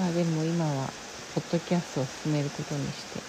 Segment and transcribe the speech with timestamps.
[0.00, 0.88] まあでも今は
[1.34, 3.20] ポッドキャストを進めることにして。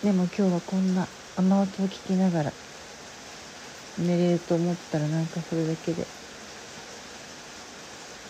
[0.08, 1.06] でも今日はこんな
[1.36, 2.52] 雨音を聞きながら
[3.98, 6.06] 寝れると思ったらなんかそれだけで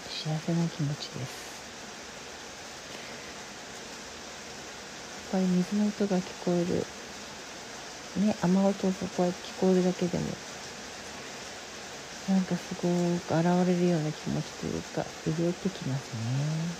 [0.08, 1.54] 幸せな気持ちです。
[5.32, 6.84] やっぱり水の音が聞こえる。
[8.26, 10.24] ね雨音がこうやって聞こえるだけでも
[12.26, 16.78] なんかすごく現れるような気持ちというか潤ってきますね。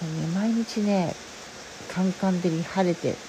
[0.00, 1.20] ね毎日ね
[1.88, 3.22] カンカン照り晴れて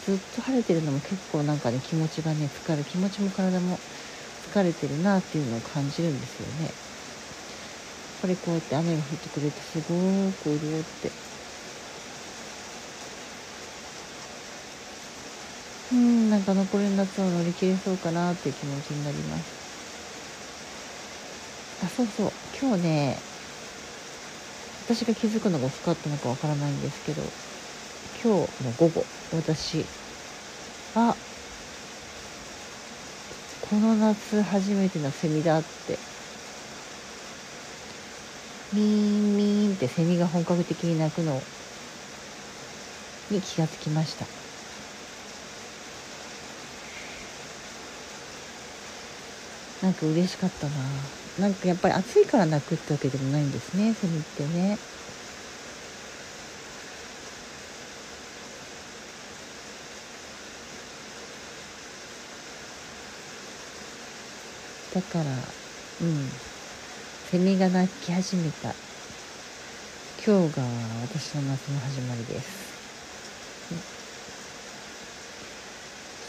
[0.00, 3.84] ずっと晴れてるのも結構なんかね気持ちがね疲れ気持ちも体も
[4.40, 6.66] 疲れてるなっていうのを感じるんですよね。
[6.66, 6.74] やっ
[8.20, 11.16] ぱりこうやって雨が降ってくれてすごく潤って
[15.90, 19.60] うんなんか残りの夏を乗り切れそうかなっていう気持ちになります。
[21.78, 22.48] あそうそう。
[22.58, 23.26] 今日ね
[24.80, 27.36] 私が気づくのが遅かったのかわからないんですけど
[28.22, 29.92] 今日の午後私
[30.94, 31.20] あ
[33.60, 36.04] この夏初めてのセミだって。
[38.72, 41.48] ミーンミーンってセミが本格的に鳴くの
[43.30, 44.39] に気がつきました。
[49.82, 50.72] なんか嬉しかったな。
[51.38, 53.94] なんかやっぱり暑いから泣くってわけでもないんですね。
[53.94, 54.78] セミってね。
[64.94, 66.28] だからうん。
[67.30, 68.74] セミが鳴き始めた。
[70.22, 70.62] 今日が
[71.02, 72.46] 私の夏の始まりです、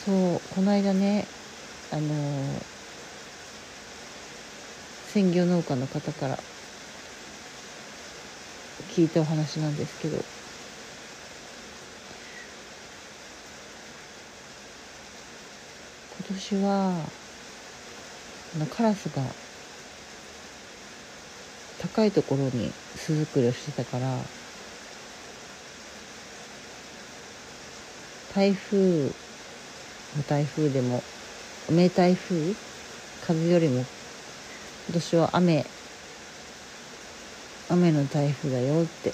[0.06, 1.28] そうこの間ね
[1.92, 2.06] あの
[5.14, 6.40] 専業農家の方から
[8.92, 10.16] 聞いたお話なんですけど
[16.18, 16.94] 今年は
[18.56, 19.22] あのカラスが
[21.82, 24.18] 高いところに巣作りをしてたから
[28.34, 29.12] 台風の
[30.30, 31.04] 台風でも
[31.70, 32.54] 名台風
[33.28, 33.84] 風よりも
[34.92, 35.66] 今年は雨。
[37.70, 39.14] 雨の台風だよって。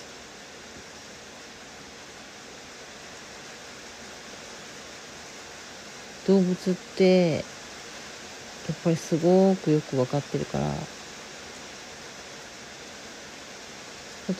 [6.28, 7.44] 動物ってやっ
[8.84, 10.66] ぱりすごくよく分かってるから。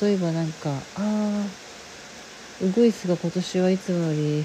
[0.02, 1.46] 例えばなんかああ
[2.64, 4.44] ウグイスが今年はいつもより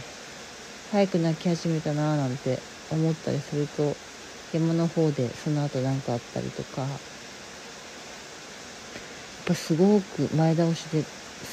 [0.90, 2.58] 早く鳴き始めたなーなんて
[2.90, 4.11] 思ったりすると
[4.52, 6.82] 山の方でその後何かあったりとか。
[6.82, 6.90] やっ
[9.46, 11.02] ぱすごく前倒しで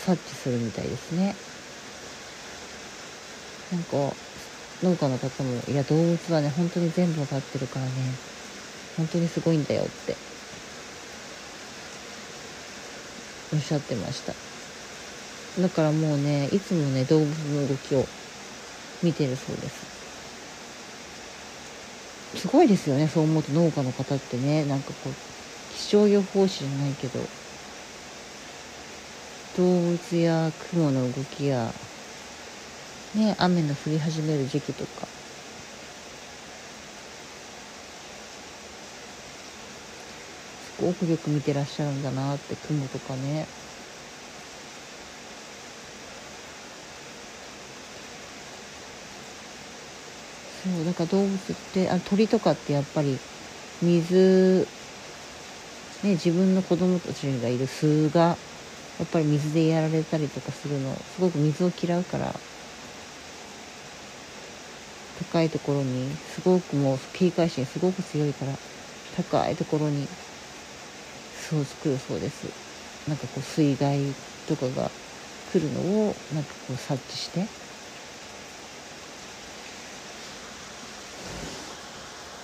[0.05, 1.33] 察知するみたいですね。
[3.71, 3.91] なんか
[4.83, 7.91] 農家の方もいや動物はね本当に全部わかってるからね。
[8.95, 10.15] 本当にすごいんだよって。
[13.51, 14.33] おっしゃってました。
[15.61, 18.05] だからもうねいつもね動物の動きを
[19.01, 19.98] 見てるそうです。
[22.35, 24.65] すごいですよねそう思うと農家の方ってね。
[24.65, 25.17] なんかこう
[25.67, 27.31] 気象予報士じゃないけど
[29.53, 31.79] 動物や雲の動きや
[33.13, 35.09] ね雨の降り始める時期とか。
[40.57, 43.49] すごくよく見てらっしゃるんだなって雲とかね。
[50.63, 53.17] そうだから動物ってあ鳥とかってやっぱり
[53.81, 54.67] 水
[56.03, 58.37] ね自分の子供たちがいる巣が
[58.99, 62.33] やっぱり水でやられたりとかするのすごく水を嫌うから
[65.31, 68.51] 高いところにすごくもう警戒心すごく強いから
[69.15, 70.07] 高いところに
[71.31, 72.45] 巣を作るそうです。
[73.07, 73.99] なんかこう水害
[74.47, 74.89] とかが
[75.51, 77.58] 来るのをなんかこう察知して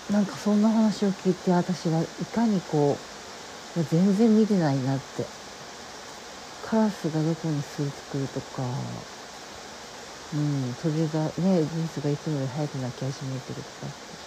[0.08, 3.08] なんかそんな話を聞いて私がいかにこ
[3.76, 5.34] う全然見てないなって。
[6.62, 9.08] カラスがどこに巣を作るとか
[10.32, 13.88] うん鳥がねジンスがいつもより早く鳴き始めてるとか。
[13.88, 14.20] って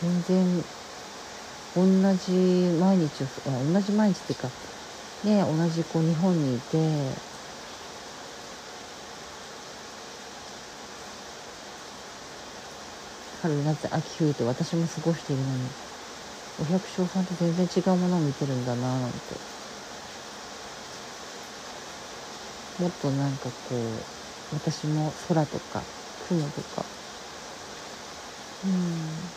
[0.00, 0.68] 全然
[1.74, 4.54] 同じ毎日を同じ毎日っていうか
[5.22, 7.24] ね同じこう日本にいて
[13.44, 15.76] 春夏秋冬と私も過ごしているのに
[16.58, 19.42] お百姓さんと全然違うものを見てるんだななんて。
[22.76, 24.08] もっとなんかこ
[24.50, 25.88] う私も空とか
[26.18, 26.90] 雲とか。
[28.62, 29.34] うん。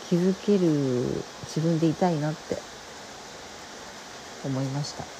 [0.00, 2.64] 気づける自分でいたいなって
[4.42, 5.17] 思いました。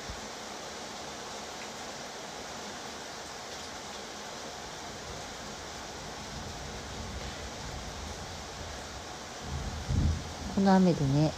[10.59, 11.31] この雨でね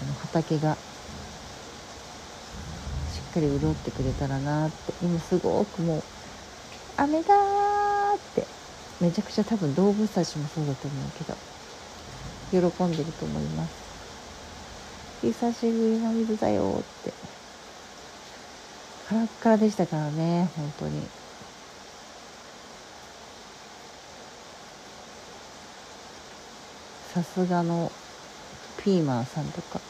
[0.00, 0.78] あの畑がし
[3.18, 6.02] っかり潤ってくれたらなって今すごくもう
[6.98, 8.46] 雨だーって
[9.00, 13.72] めちゃくちゃ多分動物たちもそうだと思うけど喜んでると思います。
[15.22, 17.12] 久しぶりの水だよって
[19.08, 20.92] カラッカラでしたからね本当に。
[27.12, 27.90] さすがの
[28.84, 29.80] ピーマンさんとか。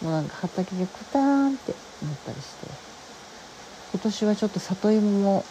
[0.00, 1.72] もうなんか畑がクターンって
[2.02, 2.66] なったりして。
[3.92, 5.44] 今年はちょっと里芋も。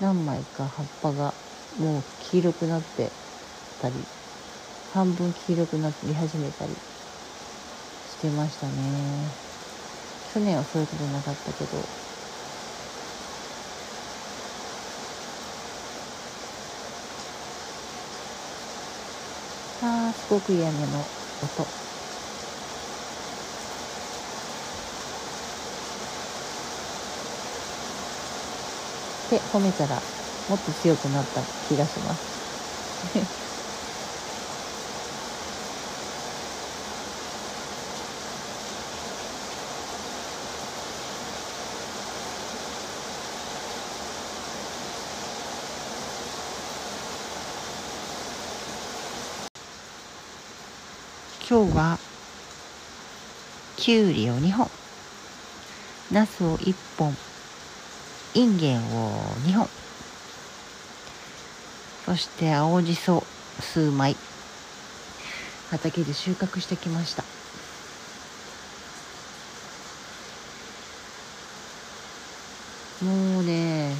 [0.00, 1.32] 何枚か葉っぱが
[1.78, 3.10] もう黄色くなって
[3.80, 3.94] たり。
[4.92, 8.72] 半分黄色くなり始めたりしてましたね。
[10.34, 12.03] 去年はそういうことなかったけど。
[19.80, 21.72] あーすごくいい雨の音。
[29.28, 30.02] で褒めたら
[30.48, 32.34] もっと強くなった気がします
[51.48, 51.98] 今日は
[53.84, 54.70] きゅうりを2本。
[56.10, 57.14] なすを1本。
[58.32, 59.12] インゲンを
[59.46, 59.68] 2本。
[62.06, 63.22] そして青じそ
[63.60, 64.16] 数枚。
[65.70, 67.24] 畑で収穫してきました。
[73.04, 73.94] もうね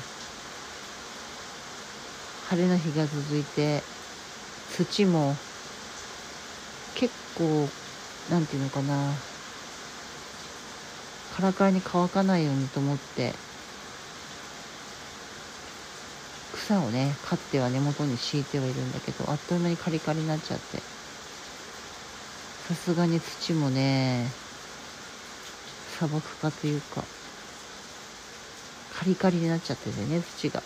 [2.49, 3.83] 晴れの日が続いて
[4.79, 5.37] 土も
[6.95, 7.69] 結構
[8.31, 9.13] なんていうのかな。
[11.37, 13.33] カラカラに乾かないようにと思って
[16.53, 20.79] 草をね刈っては根元に敷いてはいるんだけどあっという間にカリカリになっちゃって
[22.69, 24.29] さすがに土もね
[25.99, 27.03] 砂漠化というか
[28.95, 30.63] カリカリになっちゃっててね土が。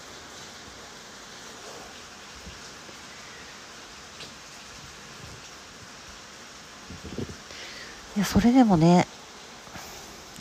[8.17, 9.07] いやそれでもね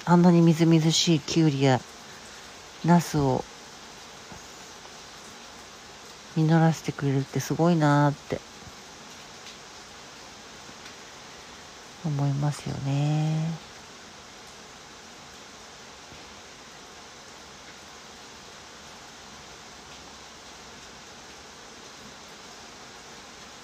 [0.10, 1.82] あんなにみずみずしいきゅうりや
[2.86, 3.44] ナスを
[6.38, 8.40] 実らせてくれるってすごいなーって
[12.06, 13.50] 思いますよね。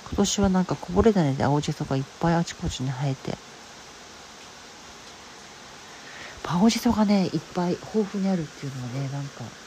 [0.09, 3.37] 今年はなんかこぼれ種で青じそがいっぱいあちこちに生えて
[6.43, 9.57] 青じそがねいっぱい豊富にあるっていうのはねなんか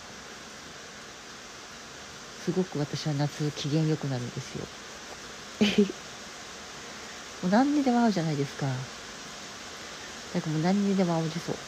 [2.36, 4.68] すごく私は夏機嫌良くなるんですよ。
[7.40, 8.90] もう何にでも合うじゃないですか。
[10.30, 11.58] だかもう何にでも青じそ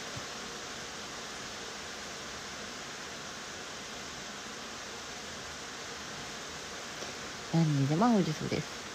[7.50, 8.87] 何にでも青じそです。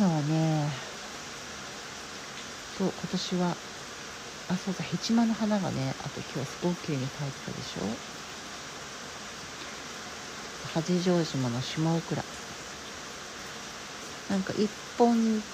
[0.00, 0.72] 今はね
[2.66, 3.60] そう今年は
[4.48, 8.00] あそうだヘチマの花がねあと今日はすごく綺麗に咲いてたでしょ？
[10.62, 12.26] 八丈島の島オクラ。
[14.28, 15.44] なんか一本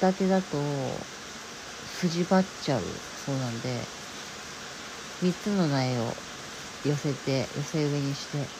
[0.00, 1.10] 立てだと
[1.84, 3.92] 筋張っちゃうそうなんで
[5.22, 6.24] 3つの苗を
[6.84, 8.52] 寄せて寄せ植えにして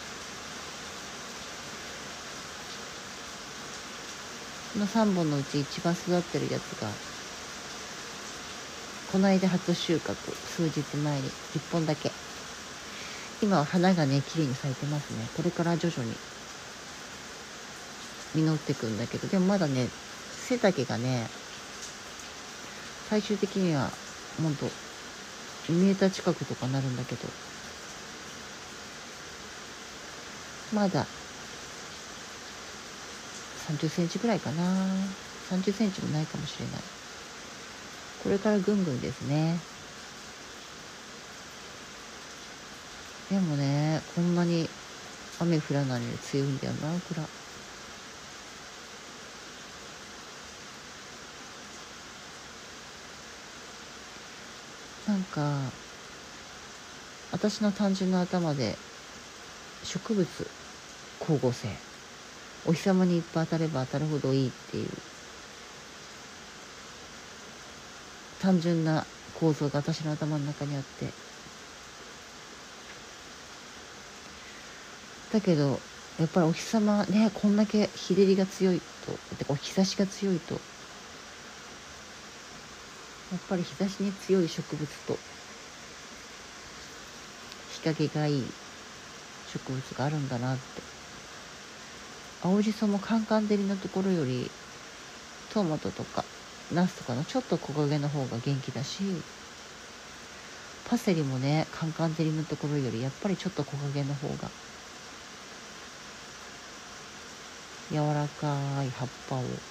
[4.78, 6.88] の3本のうち一番育ってるやつが
[9.12, 12.10] この間初収穫数日前に1本だけ。
[13.42, 15.28] 今は花がね綺麗に咲いてますね。
[15.36, 16.14] これから徐々に
[18.34, 19.28] 実ってくんだけど。
[19.28, 19.88] でもまだね
[20.48, 21.28] 背丈がね
[23.08, 23.90] 最終的には
[24.42, 24.66] ほんと
[25.68, 27.28] 2メーター近くとかなるんだけど。
[30.74, 31.06] まだ
[33.68, 34.62] 30センチぐらいかな。
[35.50, 36.80] 30センチもないかもしれない。
[38.22, 39.58] これからぐんぐんですね。
[43.30, 44.68] でもねこんなに
[45.40, 47.22] 雨降らないのに強いんだよなこら
[55.12, 55.70] なんか
[57.32, 58.76] 私の単純な頭で
[59.84, 60.26] 植物
[61.20, 61.85] 光合成。
[62.66, 65.02] お日様にいっぱい当たれば当たるほどいいっていう。
[68.38, 71.16] 単純な構造が私の頭の中にあって。
[75.28, 80.64] だけどやっぱりお日様ねこんだけ日照りが強いとてか日差しが強いと
[83.30, 85.22] やっぱり日差しに強い植物と
[87.66, 88.58] 日陰がいい
[89.44, 90.95] 植物があるんだなって。
[92.40, 94.56] 青じそもカンカン照りのところより
[95.48, 96.30] トマトとか
[96.70, 99.28] ナスとかのちょっと木陰の方が元気だし
[100.84, 104.54] パセリもねカンカン照りのところよりやっぱりちょっと木陰の方が
[107.90, 109.64] 柔らかい葉っぱを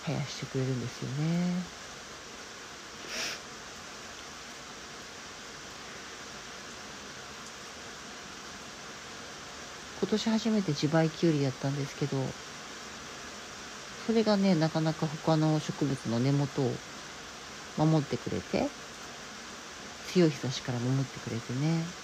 [0.00, 1.70] 生やしてくれるんですよね。
[10.06, 12.36] 今年初めて自培きゅうりやったんですけど
[13.98, 16.82] それがねなかなか他の植物の根元を
[17.76, 18.74] 守ってくれて
[20.04, 21.96] 強い日差しから守ってくれてね。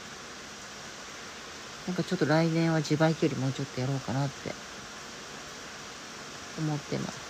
[1.86, 4.56] なんかちょっと来年は自培きゅうりもうちょっとやろうかなって
[6.56, 7.21] 思ってます。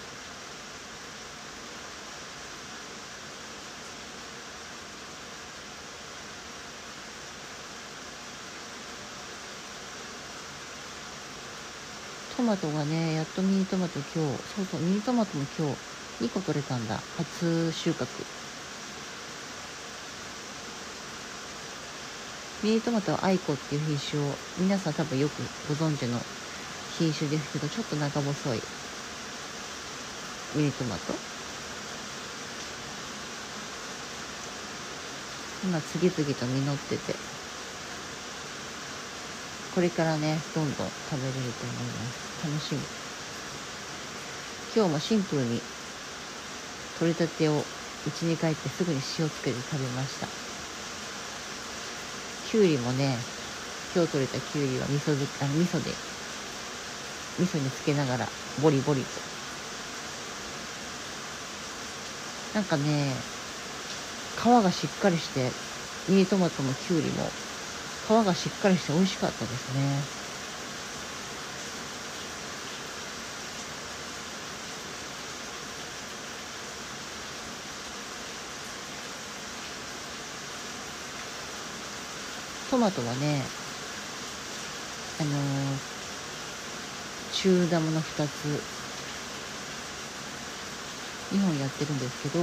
[12.35, 15.93] トマトがねやっとミニトマト今日そうそうミニトマトも今日
[16.25, 16.97] 2個取れたんだ。
[17.19, 18.07] 初収穫。
[22.63, 25.33] ミニトマトはアイコっていう品種を皆さん多分よく
[25.69, 26.19] ご存知の
[26.97, 28.61] 品種ですけどちょっと長細い
[30.55, 31.13] ミニトマト。
[35.69, 37.42] 今次々と実ってて。
[39.75, 42.47] これからねどんどん食べれると思います。
[42.47, 42.81] 楽しみ。
[44.75, 45.61] 今日もシンプルに
[46.99, 47.65] 取れたてを
[48.05, 50.27] 家に帰ってすぐに塩つけて食べました。
[52.51, 53.17] きゅうりもね
[53.95, 55.91] 今日取れたきゅうりは味噌あの味噌で
[57.39, 58.29] 味噌につけながら
[58.61, 59.09] ボリボリと。
[62.53, 63.15] なんかね
[64.37, 65.51] 皮がしっかりして
[66.07, 67.42] ミニトマトもきゅうりも
[68.03, 70.11] 皮がしっかりして美味しかったですね。
[82.71, 83.55] トマトはね
[85.21, 85.83] あのー、
[87.31, 88.69] 中玉の2つ。
[91.33, 92.39] 2本やってるんですけど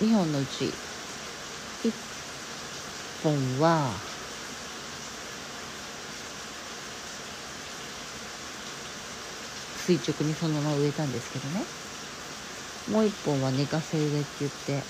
[0.00, 0.82] 2本のうち
[1.82, 1.92] 1
[3.22, 4.15] 本は
[9.86, 11.70] 垂直にそのまま植えたんですけどね。
[12.86, 14.88] もう一本は寝かせ植えって言って。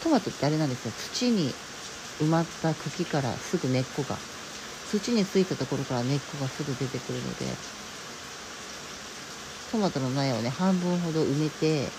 [0.00, 0.92] トマトってあれなんですよ。
[0.92, 1.60] 土に
[2.20, 4.24] 埋まった茎からすぐ根っこが。
[4.84, 7.62] 土についたところから根っこがすぐ出てくるので。
[9.66, 11.98] トマトの苗をね半分ほど埋めて。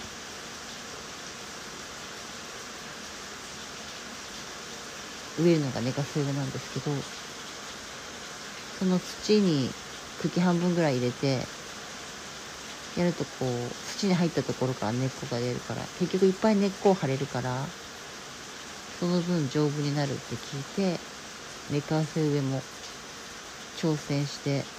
[5.38, 7.10] 植えるのが寝かせ植えなんですけど。
[8.80, 9.78] その土に
[10.18, 11.52] 茎半分ぐらい入れて
[12.96, 17.74] やるとこう土に入ったところから根っこが出るから結局いっぱい根っこを張れるから
[18.92, 21.08] その分丈夫になるって聞いて
[21.70, 22.68] 寝かせ植えも
[23.76, 24.72] 挑戦して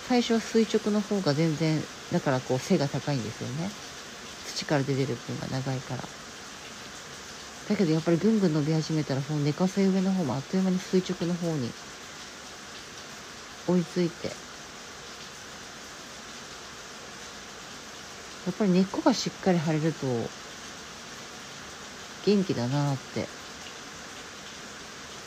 [0.00, 3.76] 最初は垂直の方が全然だからこう背が高いんですよね。
[4.42, 6.10] 土から出てる分が長いから。
[7.64, 11.76] だけどやっぱりぐんぐん伸び始めたらその寝かせ植えの方もあっという間に垂直の方に
[13.68, 14.40] 追いついて。
[18.44, 20.34] やっぱり根っこがしっかり張れると
[22.22, 23.34] 元気だなって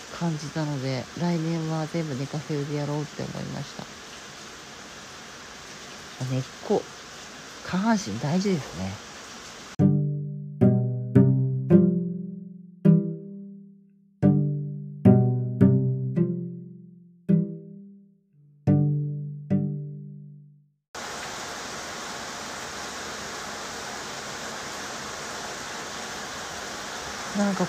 [0.09, 3.91] 感じたので来年は全部寝かせるでやろうって思いました。
[6.25, 6.89] 根っこ
[7.63, 9.05] 下半身大事ですね。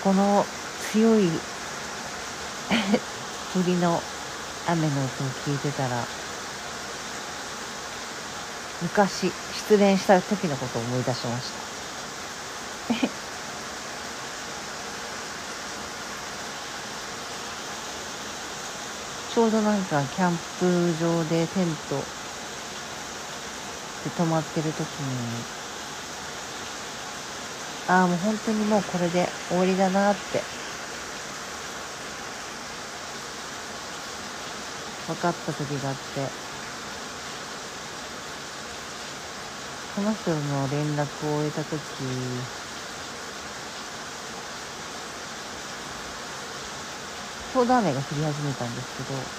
[0.03, 0.45] この
[0.91, 1.29] 強い
[3.55, 4.01] 鳥の
[4.67, 6.05] 雨の音を聞いてたら
[8.81, 11.63] 昔失恋した時のことを思い出しました。
[19.33, 21.95] ちょうどなんかキャンプ場でテント
[24.03, 25.62] で泊まってる時に
[27.87, 30.49] ああもう本当にもうこれで終わりだなって。
[35.07, 36.35] 分かった時があって。
[39.95, 42.49] その人の連絡を得た時。
[47.49, 49.33] ちょうど雨が降り始めたんですけど。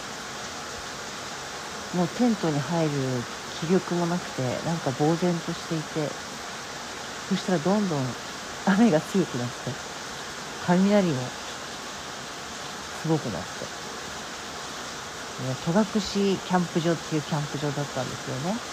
[1.92, 6.16] もうテントに入る気力もなくてなんか呆然としていて。
[7.26, 8.16] そしたらどんどん
[8.64, 9.78] 雨が強くなって
[10.60, 11.36] 雷も
[12.92, 13.70] すごくなって
[15.60, 16.00] 戸隠
[16.42, 18.64] キャンプ場っていうキャンプ場だったんですよね。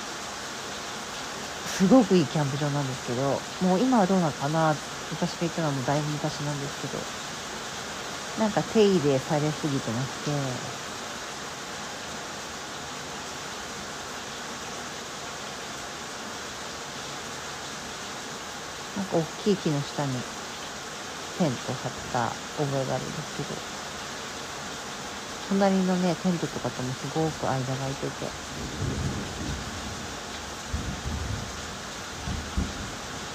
[1.65, 7.07] すごくいいキャンプ場なんですけどもう今はどうなのかな私が行ったのはもうだいぶ昔なんですけど
[8.35, 10.80] なんか手入れされすぎてなくて
[18.95, 20.29] なんか大きい木の下に
[21.33, 23.65] テント張った覚えがあるんですけど
[25.41, 28.35] 隣のねテントとかともすごく間が空いてて。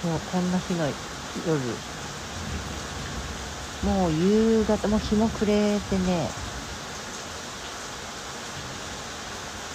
[0.01, 0.95] もうこんな日の
[1.35, 1.83] 夜。
[3.81, 6.37] もう夕方もう日も暮れてね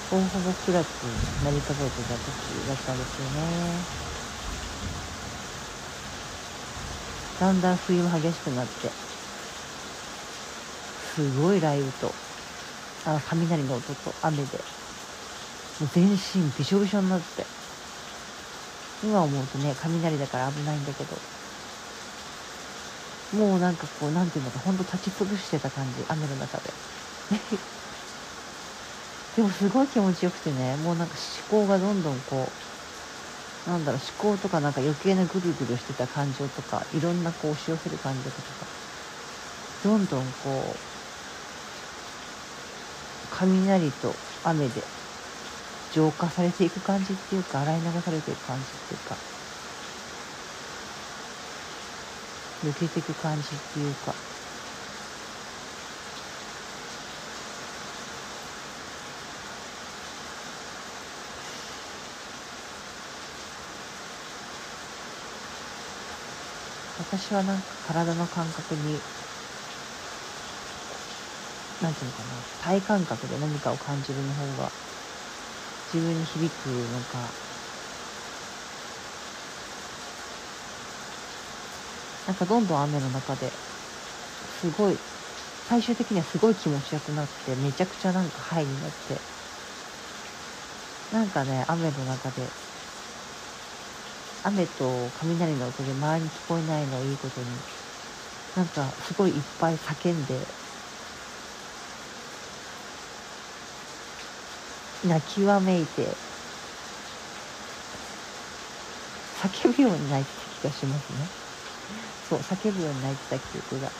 [0.09, 3.89] ほぼほぼ暗くなりかけてた時だったんですよね。
[7.41, 8.87] だんだん冬も激しくなって
[11.15, 12.13] すごい雷雨と
[13.07, 14.45] あ雷の音と雨でも
[15.87, 16.17] う全身
[16.55, 17.43] びしょびしょになって
[19.03, 21.17] 今思うとね雷だから危ないんだけど
[23.43, 26.71] もうなんかこうなんていうのかほんと立ち潰してた感じ雨の中で。
[29.35, 31.15] でもすごい気持ちよくてねもうなんか
[31.49, 32.80] 思考がどんどんこう
[33.65, 38.69] なんだろう思考とかなんか余計なぐるぐるしてた感情とかいろんなこう押し寄せる感情とか
[39.81, 40.87] どんどんこう
[43.29, 44.91] 雷と雨で
[45.89, 49.21] 浄化されていく感じっていうか洗い流されていく感じっていうか
[52.63, 54.19] 抜けていく感じっていうか。
[67.11, 68.97] 私はなんか体の感覚に
[71.81, 72.29] 何ていうのかな
[72.63, 74.71] 体感覚で何かを感じるの方が
[75.93, 77.17] 自分に響くのか
[82.27, 83.51] なんかどんどん雨の中で
[84.61, 84.95] すごい
[85.67, 89.17] 最終的にはすごい気持ちよくなってめちゃくちゃなんかハイになって
[91.13, 92.47] なんかね雨の中で
[94.43, 97.65] 雨と雷の音で周りに聞こえないのをいいことに
[98.55, 100.57] なんかすごいいっぱい叫んで
[105.03, 106.21] 泣きわめいて
[109.33, 111.33] 叫ぶように泣いてた気がしますね。
[112.21, 113.95] そう叫ぶように泣いてた記憶が。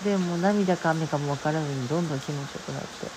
[0.00, 3.14] でも涙か雨かも分からずにどんどん気持ちよくなって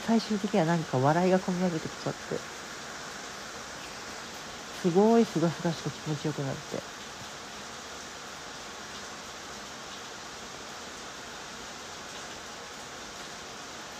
[0.00, 2.44] 最終的にはなんか笑いがこみ上げてきちゃって
[4.82, 6.84] すごいすがすがしく気持ちよくなって。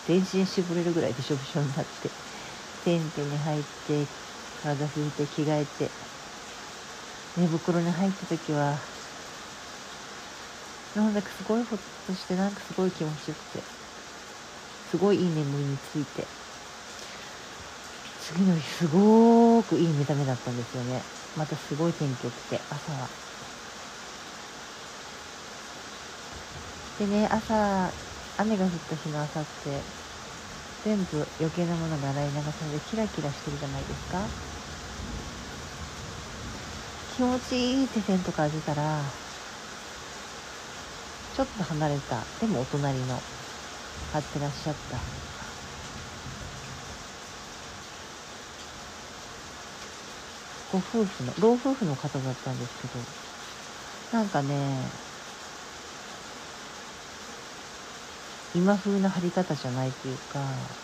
[0.04, 2.16] 全身絞れるぐらいびしょびしょになって
[2.80, 4.10] テントに入って
[4.54, 5.96] 体拭いて着替えて
[7.36, 8.88] 寝袋に入った時は
[10.94, 13.68] なんだかすごいほっとしてなんかすごい気持ちよくて
[14.84, 16.30] すごいいい眠りについて。
[18.22, 21.02] 次の日すごくいい見た目だったんですよね。
[21.34, 23.10] またすごい天気良くて朝は。
[26.98, 27.92] でね朝
[28.36, 29.82] 雨が降った日の朝って
[30.84, 34.20] 全部余計なものが洗い流されてキラキラしてるじゃないですか。
[37.08, 39.02] 気持ちいいって線とか出たら
[41.32, 42.28] ちょっと離れた。
[42.38, 43.24] でもお隣の
[44.12, 45.21] 買ってらっしゃった。
[50.72, 53.06] ご夫婦の老夫婦の方だったんですけど
[54.10, 55.02] なんかね
[58.54, 60.82] 今風な貼り方じゃないというか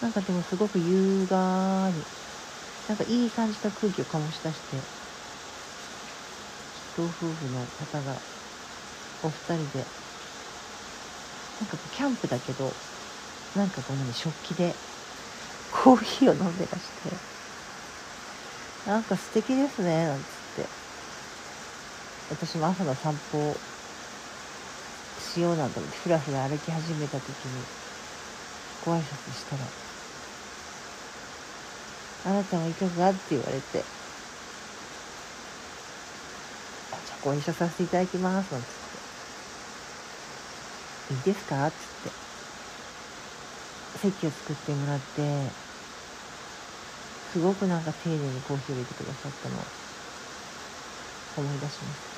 [0.00, 2.08] なんかでもすごく優雅に
[2.88, 4.90] なんかいい感じの空気を醸し出して
[6.96, 8.24] 老夫婦の方が
[9.22, 9.92] お二人で
[11.94, 12.82] キャンプだけど
[13.54, 14.82] なんかこう何食器で
[15.70, 17.22] コーヒーを飲んでらして
[18.84, 20.72] なんか素敵ですねなんつって
[22.28, 23.66] 私も朝の散歩を
[25.18, 27.68] しようなんて思ってふらふら歩き始めた時に
[28.80, 29.74] ご挨拶したら
[32.24, 33.92] 「あなたはいかが?」って言われて
[37.04, 39.03] 「じゃあご一緒させていただきます」なんつって
[41.08, 42.16] 「いいですか?」っつって。
[43.96, 45.56] 席を作ってもらって
[47.22, 49.72] すごくなんか丁寧にコーヒーを入れてくださったのを
[51.36, 52.14] 思い出します。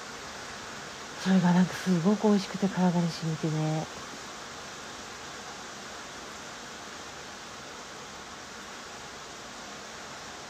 [1.19, 3.91] それがなんかすごく美味しくて体に染みてね。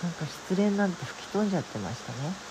[0.01, 2.43] なんか失恋なんて吹き飛んじゃってましたね。